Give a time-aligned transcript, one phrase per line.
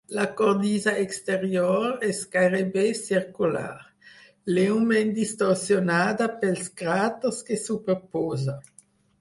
[0.17, 3.75] La cornisa exterior és gairebé circular,
[4.55, 8.61] lleument distorsionada pels cràters que superposa.